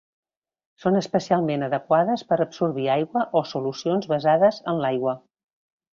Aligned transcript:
Són 0.85 0.95
especialment 1.01 1.65
adequades 1.67 2.25
per 2.31 2.39
absorbir 2.47 2.89
aigua 2.95 3.27
o 3.41 3.45
solucions 3.53 4.11
basades 4.15 4.63
en 4.73 4.85
l'aigua. 4.87 5.19